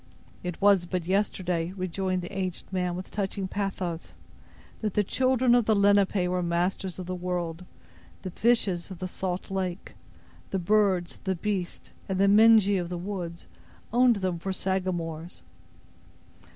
[0.43, 4.15] "It was but yesterday," rejoined the aged man, with touching pathos,
[4.79, 7.65] "that the children of the Lenape were masters of the world.
[8.23, 9.93] The fishes of the salt lake,
[10.49, 13.45] the birds, the beasts, and the Mengee of the woods,
[13.93, 15.43] owned them for Sagamores."